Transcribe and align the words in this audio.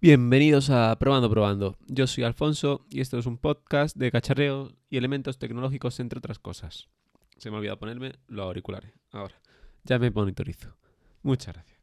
Bienvenidos 0.00 0.70
a 0.70 0.98
Probando 0.98 1.28
Probando. 1.28 1.76
Yo 1.86 2.06
soy 2.06 2.24
Alfonso 2.24 2.86
y 2.88 3.00
esto 3.00 3.18
es 3.18 3.26
un 3.26 3.36
podcast 3.38 3.96
de 3.96 4.10
cacharreo 4.10 4.72
y 4.88 4.96
elementos 4.96 5.38
tecnológicos, 5.38 6.00
entre 6.00 6.18
otras 6.18 6.38
cosas. 6.38 6.88
Se 7.36 7.50
me 7.50 7.56
ha 7.56 7.58
olvidado 7.58 7.78
ponerme 7.78 8.12
los 8.26 8.46
auriculares. 8.46 8.92
Ahora, 9.10 9.40
ya 9.84 9.98
me 9.98 10.10
monitorizo. 10.10 10.76
Muchas 11.22 11.54
gracias. 11.54 11.80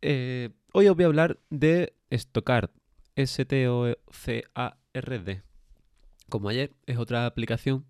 Eh, 0.00 0.50
hoy 0.72 0.88
os 0.88 0.96
voy 0.96 1.04
a 1.04 1.06
hablar 1.06 1.40
de 1.50 1.96
Stockard. 2.10 2.70
S-T-O-C-A-R-D. 3.16 3.92
Como 6.28 6.48
ayer, 6.48 6.72
es 6.86 6.98
otra 6.98 7.26
aplicación 7.26 7.86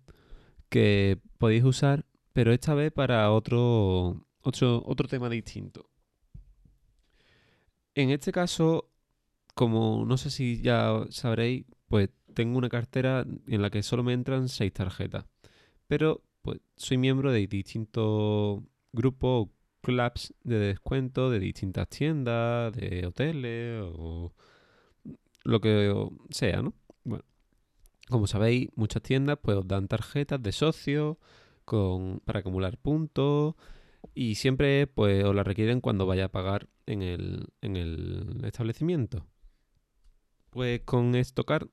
que 0.69 1.19
podéis 1.37 1.63
usar, 1.63 2.05
pero 2.33 2.51
esta 2.51 2.73
vez 2.73 2.91
para 2.91 3.31
otro, 3.31 4.25
otro, 4.41 4.83
otro 4.85 5.07
tema 5.07 5.29
distinto. 5.29 5.89
En 7.95 8.09
este 8.09 8.31
caso, 8.31 8.89
como 9.53 10.05
no 10.05 10.17
sé 10.17 10.29
si 10.29 10.61
ya 10.61 11.05
sabréis, 11.09 11.65
pues 11.87 12.09
tengo 12.33 12.57
una 12.57 12.69
cartera 12.69 13.25
en 13.47 13.61
la 13.61 13.69
que 13.69 13.83
solo 13.83 14.03
me 14.03 14.13
entran 14.13 14.49
seis 14.49 14.73
tarjetas. 14.73 15.25
Pero 15.87 16.23
pues 16.41 16.59
soy 16.77 16.97
miembro 16.97 17.31
de 17.31 17.47
distintos 17.47 18.61
grupos 18.91 19.47
o 19.47 19.51
clubs 19.81 20.33
de 20.43 20.57
descuento 20.59 21.29
de 21.29 21.39
distintas 21.39 21.89
tiendas, 21.89 22.73
de 22.73 23.05
hoteles 23.05 23.83
o 23.83 24.33
lo 25.43 25.61
que 25.61 25.93
sea, 26.31 26.61
¿no? 26.61 26.73
Bueno, 27.03 27.23
como 28.09 28.27
sabéis, 28.27 28.69
muchas 28.75 29.03
tiendas 29.03 29.39
pues 29.41 29.57
os 29.57 29.67
dan 29.67 29.87
tarjetas 29.87 30.41
de 30.41 30.51
socio 30.51 31.19
con, 31.65 32.21
para 32.25 32.39
acumular 32.39 32.77
puntos 32.77 33.55
y 34.15 34.35
siempre 34.35 34.87
pues 34.87 35.23
os 35.23 35.35
la 35.35 35.43
requieren 35.43 35.81
cuando 35.81 36.05
vaya 36.05 36.25
a 36.25 36.31
pagar 36.31 36.69
en 36.85 37.01
el, 37.01 37.47
en 37.61 37.77
el 37.77 38.41
establecimiento. 38.45 39.25
Pues 40.53 40.81
con 40.85 41.15
Stockard 41.15 41.67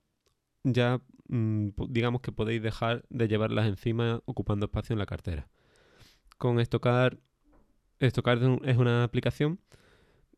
ya 0.65 1.03
mm, 1.29 1.69
digamos 1.91 2.23
que 2.23 2.33
podéis 2.33 2.63
dejar 2.63 3.05
de 3.11 3.29
llevarlas 3.29 3.69
encima 3.69 4.23
ocupando 4.25 4.67
espacio 4.67 4.95
en 4.95 4.99
la 4.99 5.05
cartera. 5.05 5.51
Con 6.39 6.59
Stockard, 6.61 7.19
Stockard 8.01 8.43
es 8.65 8.79
una 8.79 9.05
aplicación 9.05 9.61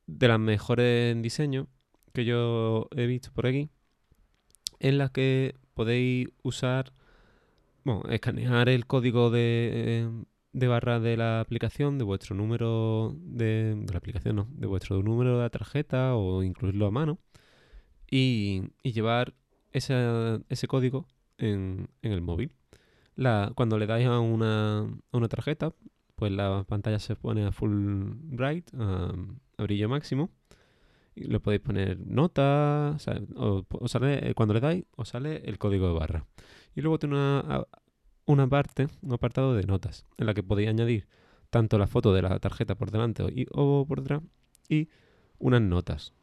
de 0.08 0.26
las 0.26 0.40
mejores 0.40 1.12
en 1.12 1.22
diseño 1.22 1.68
que 2.12 2.24
yo 2.24 2.88
he 2.96 3.06
visto 3.06 3.30
por 3.32 3.46
aquí, 3.46 3.70
en 4.80 4.98
la 4.98 5.10
que 5.10 5.54
podéis 5.74 6.28
usar, 6.42 6.92
bueno, 7.84 8.02
escanear 8.10 8.68
el 8.68 8.86
código 8.86 9.30
de, 9.30 10.10
de 10.52 10.66
barra 10.66 10.98
de 10.98 11.16
la 11.16 11.40
aplicación, 11.40 11.96
de 11.96 12.04
vuestro 12.04 12.34
número 12.34 13.14
de, 13.20 13.76
de 13.76 13.92
la 13.92 13.98
aplicación, 13.98 14.34
no, 14.34 14.48
de 14.50 14.66
vuestro 14.66 15.00
número 15.00 15.36
de 15.36 15.42
la 15.44 15.50
tarjeta 15.50 16.16
o 16.16 16.42
incluirlo 16.42 16.86
a 16.86 16.90
mano 16.90 17.20
y, 18.12 18.70
llevar 18.82 19.34
ese, 19.72 19.94
ese 20.50 20.68
código 20.68 21.06
en, 21.38 21.88
en, 22.02 22.12
el 22.12 22.20
móvil. 22.20 22.52
Cuando 23.54 23.78
le 23.78 23.86
dais 23.86 24.06
a 24.06 24.20
una, 24.20 24.80
a 24.80 25.16
una 25.16 25.28
tarjeta, 25.28 25.72
pues 26.14 26.30
la 26.30 26.64
pantalla 26.64 26.98
se 26.98 27.16
pone 27.16 27.44
a 27.46 27.52
full 27.52 27.72
bright, 28.14 28.70
a, 28.78 29.12
brillo 29.58 29.88
máximo. 29.88 30.30
Le 31.14 31.40
podéis 31.40 31.62
poner 31.62 31.98
notas, 31.98 33.06
o, 33.36 33.64
o, 33.68 33.88
sale, 33.88 34.30
eh, 34.30 34.34
cuando 34.34 34.54
le 34.54 34.60
dais, 34.60 34.84
os 34.96 35.08
sale 35.08 35.42
el 35.44 35.58
código 35.58 35.86
de 35.88 35.94
barra. 35.94 36.26
Y 36.74 36.82
luego 36.82 36.98
tiene 36.98 37.16
una, 37.16 37.66
una 38.26 38.46
parte, 38.46 38.88
un 39.02 39.12
apartado 39.12 39.54
de 39.54 39.64
notas, 39.64 40.06
en 40.18 40.26
la 40.26 40.34
que 40.34 40.42
podéis 40.42 40.68
añadir 40.68 41.08
tanto 41.50 41.78
la 41.78 41.86
foto 41.86 42.12
de 42.14 42.22
la 42.22 42.38
tarjeta 42.40 42.74
por 42.74 42.90
delante 42.90 43.24
y, 43.34 43.46
o 43.52 43.86
por 43.86 44.00
detrás 44.00 44.22
y 44.68 44.88
unas 45.38 45.62
notas. 45.62 46.14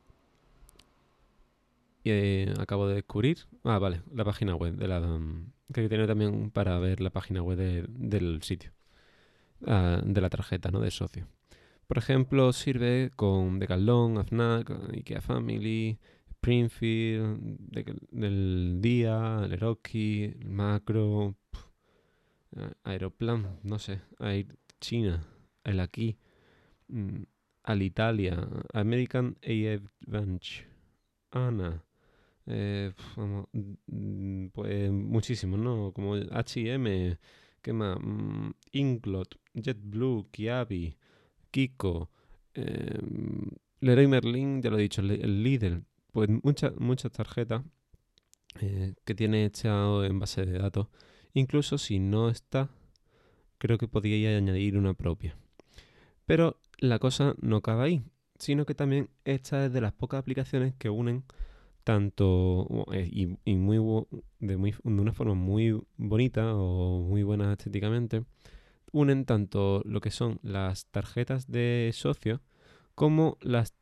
Acabo 2.59 2.87
de 2.87 2.95
descubrir, 2.95 3.39
ah, 3.63 3.79
vale, 3.79 4.01
la 4.13 4.23
página 4.23 4.55
web 4.55 4.75
de 4.75 4.87
la 4.87 4.99
um, 4.99 5.51
que 5.73 5.87
tiene 5.87 6.07
también 6.07 6.51
para 6.51 6.79
ver 6.79 7.01
la 7.01 7.11
página 7.11 7.41
web 7.41 7.57
de, 7.57 7.85
del 7.87 8.41
sitio, 8.41 8.71
uh, 9.61 10.01
de 10.03 10.21
la 10.21 10.29
tarjeta, 10.29 10.71
¿no? 10.71 10.79
De 10.79 10.91
socio. 10.91 11.27
Por 11.87 11.97
ejemplo, 11.97 12.53
sirve 12.53 13.11
con 13.15 13.59
Decathlon, 13.59 14.17
AFNAC, 14.17 14.69
IKEA 14.93 15.21
Family, 15.21 15.99
Springfield, 16.29 17.39
de, 17.59 17.95
del 18.11 18.77
día, 18.79 19.41
el 19.43 20.45
Macro, 20.45 21.35
Aeroplan, 22.83 23.59
no 23.63 23.79
sé, 23.79 24.01
Air 24.19 24.57
China, 24.79 25.23
el 25.63 25.79
aquí, 25.79 26.17
mm, 26.87 27.23
Alitalia, 27.63 28.47
American 28.73 29.37
Advantage, 29.43 30.65
ANA, 31.31 31.83
eh, 32.49 32.93
vamos, 33.15 33.47
mm, 33.53 34.47
pues 34.47 34.91
muchísimos, 34.91 35.59
¿no? 35.59 35.91
Como 35.93 36.15
H&M, 36.15 37.17
¿qué 37.61 37.73
más? 37.73 37.97
Mm, 38.01 38.51
Inklot, 38.73 39.39
JetBlue, 39.53 40.27
Kiabi, 40.31 40.97
Kiko, 41.51 42.09
eh, 42.55 42.99
Leroy 43.81 44.07
Merlin, 44.07 44.61
ya 44.61 44.69
lo 44.69 44.77
he 44.79 44.81
dicho, 44.81 45.01
el, 45.01 45.11
el 45.11 45.43
Lidl, 45.43 45.85
pues 46.11 46.29
muchas 46.43 46.75
muchas 46.79 47.11
tarjetas 47.11 47.63
eh, 48.61 48.93
que 49.05 49.15
tiene 49.15 49.45
echado 49.45 50.03
en 50.03 50.19
base 50.19 50.45
de 50.45 50.57
datos 50.57 50.87
Incluso 51.33 51.77
si 51.77 51.99
no 51.99 52.29
está, 52.29 52.69
creo 53.57 53.77
que 53.77 53.87
podría 53.87 54.35
añadir 54.37 54.77
una 54.77 54.93
propia. 54.93 55.35
Pero 56.25 56.59
la 56.79 56.99
cosa 56.99 57.35
no 57.41 57.57
acaba 57.57 57.83
ahí, 57.83 58.03
sino 58.39 58.65
que 58.65 58.75
también 58.75 59.09
esta 59.25 59.65
es 59.65 59.73
de 59.73 59.81
las 59.81 59.93
pocas 59.93 60.19
aplicaciones 60.19 60.73
que 60.75 60.89
unen 60.89 61.23
tanto 61.89 62.85
eh, 62.93 63.09
y, 63.11 63.55
muy, 63.55 64.05
de, 64.37 64.55
una 64.83 65.11
forma 65.11 65.33
muy 65.33 65.75
bonita 65.97 66.53
o 66.53 67.01
muy 67.01 67.23
buena 67.23 67.53
estéticamente, 67.53 68.25
unen 68.91 69.25
tanto 69.25 69.81
lo 69.85 69.99
que 69.99 70.11
son 70.11 70.39
las 70.43 70.85
tarjetas 70.85 71.47
de 71.47 71.89
socio 71.91 72.41
como 72.93 73.39
las 73.41 73.73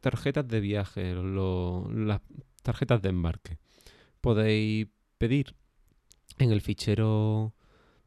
tarjetas 0.00 0.46
de 0.46 0.60
viaje, 0.60 1.12
lo, 1.12 1.90
las 1.92 2.20
tarjetas 2.62 3.02
de 3.02 3.08
embarque. 3.08 3.58
Podéis 4.20 4.86
pedir 5.18 5.56
en 6.38 6.52
el 6.52 6.60
fichero 6.60 7.52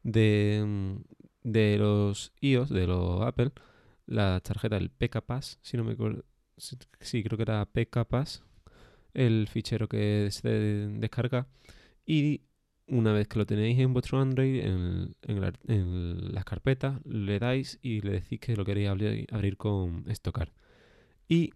de, 0.03 0.63
mm, 0.65 0.95
de 1.43 1.77
los 1.79 2.31
iOS, 2.39 2.69
de 2.69 2.87
los 2.87 3.23
Apple, 3.23 3.51
la 4.05 4.39
tarjeta 4.39 4.75
del 4.75 4.89
PK 4.89 5.19
Pass, 5.19 5.59
si 5.61 5.75
no 5.75 5.83
me 5.83 5.91
acuerdo, 5.91 6.23
sí, 6.55 7.23
creo 7.23 7.35
que 7.35 7.43
era 7.43 7.65
PK 7.65 8.05
Pass, 8.05 8.46
el 9.17 9.47
fichero 9.49 9.87
que 9.89 10.29
se 10.31 10.47
descarga 10.47 11.47
y 12.05 12.41
una 12.87 13.11
vez 13.11 13.27
que 13.27 13.39
lo 13.39 13.45
tenéis 13.45 13.79
en 13.79 13.91
vuestro 13.91 14.21
Android, 14.21 14.63
en, 14.63 15.15
la, 15.23 15.53
las 15.65 16.45
carpetas, 16.45 17.01
le 17.05 17.39
dais 17.39 17.79
y 17.81 17.99
le 18.01 18.11
decís 18.11 18.39
que 18.39 18.55
lo 18.55 18.63
queréis 18.63 18.89
abrir, 18.89 19.57
con 19.57 20.05
Stockard. 20.07 20.51
Y 21.27 21.51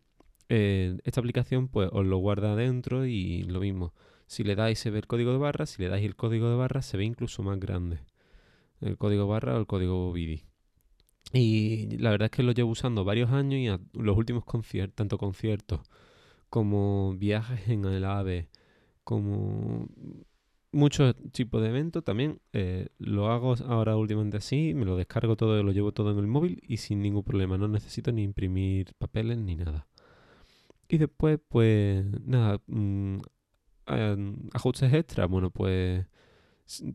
eh, 0.49 0.97
esta 1.05 1.21
aplicación 1.21 1.69
pues 1.69 1.89
os 1.93 2.05
lo 2.05 2.17
guarda 2.17 2.55
dentro 2.55 3.05
y 3.05 3.43
lo 3.43 3.61
mismo. 3.61 3.93
Si 4.27 4.43
le 4.43 4.55
dais 4.55 4.79
se 4.79 4.89
ve 4.89 4.99
el 4.99 5.07
código 5.07 5.31
de 5.31 5.37
barra, 5.37 5.65
si 5.65 5.81
le 5.81 5.87
dais 5.87 6.03
el 6.03 6.15
código 6.15 6.49
de 6.49 6.55
barra 6.55 6.81
se 6.81 6.97
ve 6.97 7.05
incluso 7.05 7.43
más 7.43 7.59
grande. 7.59 7.99
El 8.81 8.97
código 8.97 9.27
barra 9.27 9.55
o 9.55 9.59
el 9.59 9.67
código 9.67 10.11
BIDI. 10.11 10.43
Y 11.31 11.97
la 11.97 12.09
verdad 12.09 12.25
es 12.25 12.31
que 12.31 12.43
lo 12.43 12.51
llevo 12.51 12.71
usando 12.71 13.05
varios 13.05 13.31
años 13.31 13.79
y 13.93 13.99
los 13.99 14.17
últimos 14.17 14.43
conciertos, 14.43 14.95
tanto 14.95 15.17
conciertos 15.17 15.81
como 16.51 17.15
viajes 17.17 17.69
en 17.69 17.85
el 17.85 18.03
AVE, 18.03 18.49
como 19.05 19.87
muchos 20.73 21.15
tipos 21.31 21.61
de 21.61 21.69
eventos 21.69 22.03
también 22.03 22.41
eh, 22.51 22.89
lo 22.99 23.31
hago 23.31 23.55
ahora 23.67 23.95
últimamente 23.95 24.37
así, 24.37 24.73
me 24.73 24.85
lo 24.85 24.97
descargo 24.97 25.37
todo, 25.37 25.63
lo 25.63 25.71
llevo 25.71 25.93
todo 25.93 26.11
en 26.11 26.19
el 26.19 26.27
móvil 26.27 26.61
y 26.67 26.77
sin 26.77 27.01
ningún 27.01 27.23
problema, 27.23 27.57
no 27.57 27.69
necesito 27.69 28.11
ni 28.11 28.23
imprimir 28.23 28.93
papeles 28.97 29.37
ni 29.37 29.55
nada. 29.55 29.87
Y 30.89 30.97
después, 30.97 31.39
pues 31.47 32.05
nada, 32.25 32.61
mmm, 32.67 33.19
ajustes 34.53 34.93
extra, 34.93 35.27
bueno, 35.27 35.51
pues 35.51 36.05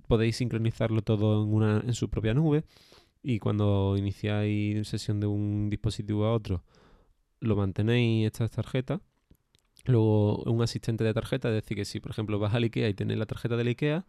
podéis 0.07 0.37
sincronizarlo 0.37 1.01
todo 1.01 1.43
en, 1.45 1.55
una, 1.55 1.81
en 1.81 1.95
su 1.95 2.11
propia 2.11 2.35
nube 2.35 2.65
y 3.23 3.39
cuando 3.39 3.97
iniciáis 3.97 4.87
sesión 4.87 5.19
de 5.19 5.27
un 5.29 5.71
dispositivo 5.71 6.27
a 6.27 6.35
otro, 6.35 6.63
lo 7.41 7.57
mantenéis 7.57 8.27
estas 8.27 8.51
tarjetas. 8.51 9.01
Luego 9.87 10.43
un 10.45 10.63
asistente 10.63 11.05
de 11.05 11.15
tarjeta, 11.15 11.49
es 11.49 11.55
decir, 11.55 11.77
que 11.77 11.85
si 11.85 12.01
por 12.01 12.11
ejemplo 12.11 12.39
vas 12.39 12.55
al 12.55 12.65
IKEA 12.65 12.89
y 12.89 12.95
tienes 12.95 13.19
la 13.19 13.27
tarjeta 13.27 13.57
del 13.57 13.69
IKEA, 13.69 14.05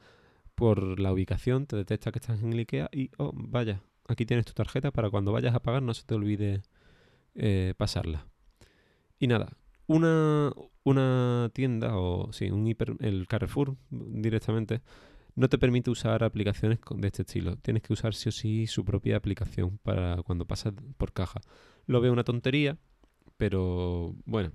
por 0.55 0.99
la 0.99 1.13
ubicación 1.13 1.67
te 1.67 1.75
detecta 1.75 2.11
que 2.11 2.19
estás 2.19 2.41
en 2.41 2.53
el 2.53 2.59
IKEA 2.59 2.89
y, 2.91 3.11
oh, 3.17 3.31
vaya, 3.33 3.81
aquí 4.07 4.25
tienes 4.25 4.45
tu 4.45 4.53
tarjeta 4.53 4.91
para 4.91 5.09
cuando 5.09 5.31
vayas 5.31 5.53
a 5.53 5.59
pagar 5.59 5.83
no 5.83 5.93
se 5.93 6.03
te 6.03 6.15
olvide 6.15 6.63
eh, 7.35 7.73
pasarla. 7.77 8.27
Y 9.19 9.27
nada, 9.27 9.49
una, 9.87 10.51
una 10.83 11.49
tienda 11.53 11.97
o 11.97 12.31
sí, 12.33 12.49
un 12.49 12.67
hiper, 12.67 12.95
el 12.99 13.27
Carrefour 13.27 13.77
directamente 13.89 14.81
no 15.35 15.49
te 15.49 15.59
permite 15.59 15.91
usar 15.91 16.23
aplicaciones 16.23 16.79
de 16.95 17.07
este 17.07 17.21
estilo. 17.21 17.57
Tienes 17.57 17.83
que 17.83 17.93
usar 17.93 18.15
sí 18.15 18.29
o 18.29 18.31
sí 18.31 18.65
su 18.65 18.83
propia 18.83 19.17
aplicación 19.17 19.77
para 19.83 20.23
cuando 20.23 20.45
pasas 20.45 20.73
por 20.97 21.13
caja. 21.13 21.39
Lo 21.85 22.01
veo 22.01 22.11
una 22.11 22.23
tontería, 22.23 22.77
pero 23.37 24.15
bueno, 24.25 24.51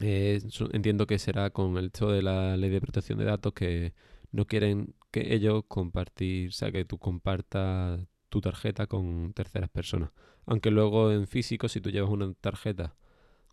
Eh, 0.00 0.40
entiendo 0.72 1.06
que 1.06 1.18
será 1.18 1.50
con 1.50 1.76
el 1.76 1.86
hecho 1.86 2.08
de 2.10 2.22
la 2.22 2.56
ley 2.56 2.70
de 2.70 2.80
protección 2.80 3.18
de 3.18 3.24
datos 3.24 3.52
que 3.52 3.94
no 4.32 4.46
quieren 4.46 4.94
que 5.10 5.34
ellos 5.34 5.64
compartir, 5.68 6.48
o 6.48 6.52
sea, 6.52 6.72
que 6.72 6.84
tú 6.84 6.98
compartas 6.98 8.00
tu 8.28 8.40
tarjeta 8.40 8.86
con 8.86 9.32
terceras 9.34 9.70
personas. 9.70 10.10
Aunque 10.46 10.70
luego 10.70 11.12
en 11.12 11.26
físico, 11.26 11.68
si 11.68 11.80
tú 11.80 11.90
llevas 11.90 12.10
una 12.10 12.32
tarjeta 12.34 12.96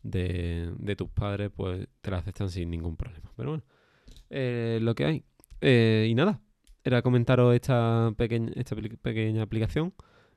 de, 0.04 0.74
de 0.78 0.96
tus 0.96 1.10
padres, 1.10 1.52
pues 1.56 1.88
te 2.02 2.12
la 2.12 2.18
aceptan 2.18 2.50
sin 2.50 2.70
ningún 2.72 2.96
problema. 2.96 3.32
Pero 3.36 3.50
bueno, 3.50 3.64
eh, 4.30 4.80
lo 4.82 4.96
que 4.96 5.06
hay. 5.06 5.24
Eh, 5.62 6.08
y 6.10 6.16
nada, 6.16 6.42
era 6.84 7.02
comentaros 7.02 7.54
esta, 7.54 8.14
pequeña 8.18 8.52
esta 8.56 8.76
pequeña 8.76 9.44
aplicación 9.44 9.94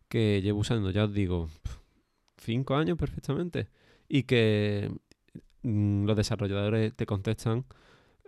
que 0.08 0.42
llevo 0.42 0.60
usando, 0.60 0.90
ya 0.90 1.04
os 1.04 1.12
digo, 1.14 1.48
cinco 2.38 2.74
años 2.76 2.98
perfectamente. 2.98 3.68
Y 4.08 4.24
que 4.24 4.90
los 5.62 6.16
desarrolladores 6.16 6.94
te 6.94 7.06
contestan 7.06 7.64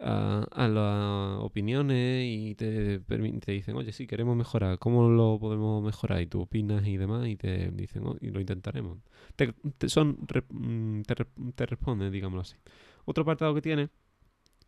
a, 0.00 0.46
a 0.52 0.69
las 0.69 1.38
opiniones 1.42 2.25
y 2.26 2.54
te, 2.54 3.00
te 3.00 3.52
dicen, 3.52 3.76
oye, 3.76 3.92
sí, 3.92 4.06
queremos 4.06 4.36
mejorar, 4.36 4.78
¿cómo 4.78 5.08
lo 5.08 5.38
podemos 5.38 5.82
mejorar? 5.84 6.20
Y 6.22 6.26
tú 6.26 6.42
opinas 6.42 6.86
y 6.86 6.96
demás 6.96 7.26
y 7.28 7.36
te 7.36 7.70
dicen, 7.70 8.06
"Oh, 8.06 8.16
y 8.20 8.31
lo 8.31 8.40
intentaremos. 8.40 8.98
Te, 9.36 9.54
son, 9.88 10.19
mm, 10.50 11.02
te, 11.02 11.14
te 11.54 11.66
responden, 11.66 12.12
digámoslo 12.12 12.42
así. 12.42 12.56
Otro 13.04 13.22
apartado 13.22 13.54
que 13.54 13.62
tiene, 13.62 13.88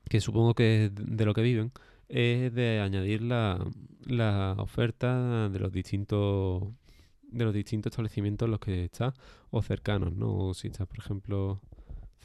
que 0.09 0.21
supongo 0.21 0.55
que 0.55 0.87
es 0.87 0.93
de 0.95 1.25
lo 1.25 1.35
que 1.35 1.43
viven, 1.43 1.73
es 2.09 2.55
de 2.55 2.81
añadir 2.81 3.23
la, 3.23 3.65
la 4.07 4.55
oferta 4.59 5.49
de 5.49 5.59
los 5.59 5.73
distintos 5.73 6.65
de 7.29 7.45
los 7.45 7.53
distintos 7.53 7.91
establecimientos 7.91 8.47
en 8.47 8.51
los 8.53 8.61
que 8.61 8.85
estás 8.85 9.15
o 9.51 9.61
cercanos, 9.63 10.13
¿no? 10.15 10.37
O 10.49 10.55
si 10.55 10.69
estás, 10.69 10.87
por 10.87 10.99
ejemplo, 10.99 11.61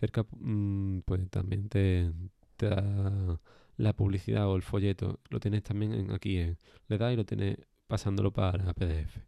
cerca, 0.01 0.25
mm, 0.39 1.01
pues 1.05 1.29
también 1.29 1.69
te, 1.69 2.11
da 2.57 3.39
la 3.77 3.93
publicidad 3.93 4.47
o 4.47 4.55
el 4.55 4.63
folleto. 4.63 5.19
Lo 5.29 5.39
tienes 5.39 5.63
también 5.63 6.11
aquí, 6.11 6.37
en, 6.37 6.57
le 6.87 6.97
das 6.97 7.13
y 7.13 7.15
lo 7.15 7.25
tienes 7.25 7.57
pasándolo 7.87 8.31
para 8.33 8.73
PDF. 8.73 9.21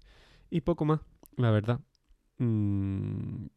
Y 0.49 0.61
poco 0.61 0.85
más, 0.85 1.01
la 1.37 1.51
verdad. 1.51 1.79
Mm, 2.39 3.47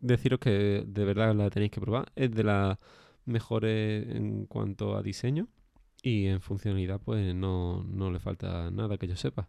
deciros 0.00 0.40
que 0.40 0.84
de 0.86 1.04
verdad 1.04 1.34
la 1.34 1.50
tenéis 1.50 1.72
que 1.72 1.80
probar. 1.80 2.10
Es 2.16 2.30
de 2.32 2.44
las 2.44 2.78
mejores 3.26 4.08
en 4.16 4.46
cuanto 4.46 4.96
a 4.96 5.02
diseño 5.02 5.48
y 6.02 6.26
en 6.26 6.40
funcionalidad 6.40 7.00
pues 7.00 7.34
no, 7.34 7.84
no 7.84 8.10
le 8.10 8.20
falta 8.20 8.70
nada 8.70 8.98
que 8.98 9.08
yo 9.08 9.16
sepa. 9.16 9.48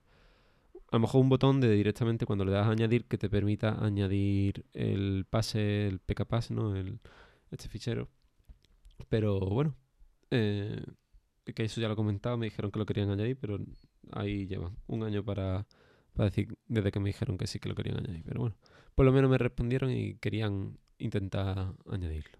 A 0.92 0.98
lo 0.98 1.00
mejor 1.00 1.22
un 1.22 1.30
botón 1.30 1.62
de 1.62 1.72
directamente 1.72 2.26
cuando 2.26 2.46
le 2.46 2.52
das 2.52 2.68
a 2.68 2.72
añadir 2.72 3.06
que 3.06 3.18
te 3.18 3.30
permita 3.30 3.84
añadir 3.84 4.66
el 4.74 5.26
pase, 5.30 5.88
el 5.88 6.00
PKPass, 6.00 6.52
¿no? 6.52 6.76
El, 6.76 7.00
este 7.52 7.68
fichero. 7.70 8.10
Pero 9.10 9.40
bueno, 9.40 9.76
eh, 10.32 10.84
que 11.54 11.64
eso 11.64 11.82
ya 11.82 11.88
lo 11.88 11.94
he 11.94 11.98
comentado, 11.98 12.38
me 12.38 12.46
dijeron 12.46 12.72
que 12.72 12.80
lo 12.80 12.86
querían 12.86 13.10
añadir, 13.10 13.38
pero 13.40 13.60
ahí 14.12 14.48
llevan 14.48 14.78
un 14.88 15.04
año 15.04 15.24
para, 15.24 15.68
para 16.14 16.30
decir 16.30 16.58
desde 16.68 16.92
que 16.92 17.00
me 17.00 17.10
dijeron 17.10 17.38
que 17.38 17.48
sí 17.48 17.60
que 17.60 17.70
lo 17.70 17.76
querían 17.76 17.98
añadir. 17.98 18.24
Pero 18.26 18.40
bueno, 18.42 18.56
por 18.96 19.06
lo 19.06 19.12
menos 19.12 19.30
me 19.30 19.38
respondieron 19.38 19.92
y 19.92 20.16
querían 20.16 20.78
intentar 20.98 21.74
añadirlo. 21.90 22.38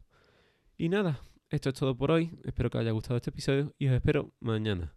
Y 0.78 0.90
nada, 0.90 1.22
esto 1.50 1.70
es 1.70 1.76
todo 1.76 1.96
por 1.96 2.12
hoy. 2.12 2.32
Espero 2.44 2.70
que 2.70 2.78
os 2.78 2.82
haya 2.82 2.92
gustado 2.92 3.18
este 3.18 3.30
episodio 3.30 3.74
y 3.78 3.88
os 3.88 3.94
espero 3.94 4.34
mañana. 4.40 4.96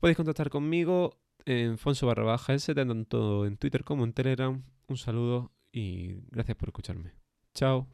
Podéis 0.00 0.16
contactar 0.16 0.50
conmigo 0.50 1.18
en 1.46 1.78
Fonso 1.78 2.06
barra 2.06 2.24
baja 2.24 2.54
S, 2.54 2.74
tanto 2.74 3.46
en 3.46 3.56
Twitter 3.56 3.84
como 3.84 4.04
en 4.04 4.12
Telegram. 4.12 4.62
Un 4.88 4.96
saludo 4.96 5.52
y 5.72 6.14
gracias 6.30 6.56
por 6.56 6.68
escucharme. 6.68 7.12
Chao. 7.54 7.88